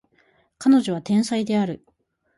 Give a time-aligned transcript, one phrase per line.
[0.57, 1.85] 彼女は天才である